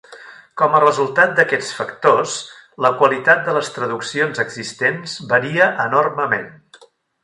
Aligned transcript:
Com 0.61 0.77
a 0.77 0.79
resultat 0.83 1.35
d'aquests 1.39 1.69
factors, 1.81 2.39
la 2.87 2.93
qualitat 3.03 3.47
de 3.51 3.57
les 3.61 3.73
traduccions 3.79 4.45
existents 4.49 5.19
varia 5.37 5.73
enormement. 5.91 6.55